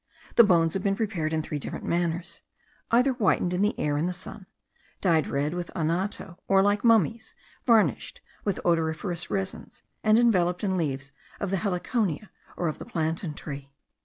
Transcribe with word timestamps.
The 0.33 0.43
bones 0.43 0.73
have 0.73 0.81
been 0.81 0.95
prepared 0.95 1.31
in 1.31 1.43
three 1.43 1.59
different 1.59 1.85
manners, 1.85 2.41
either 2.89 3.11
whitened 3.11 3.53
in 3.53 3.61
the 3.61 3.79
air 3.79 3.97
and 3.97 4.09
the 4.09 4.13
sun, 4.13 4.47
dyed 4.99 5.27
red 5.27 5.53
with 5.53 5.69
anoto, 5.75 6.39
or, 6.47 6.63
like 6.63 6.83
mummies, 6.83 7.35
varnished 7.67 8.19
with 8.43 8.59
odoriferous 8.65 9.29
resins, 9.29 9.83
and 10.03 10.17
enveloped 10.17 10.63
in 10.63 10.75
leaves 10.75 11.11
of 11.39 11.51
the 11.51 11.57
heliconia 11.57 12.31
or 12.57 12.67
of 12.67 12.79
the 12.79 12.85
plantain 12.85 13.35
tree. 13.35 13.75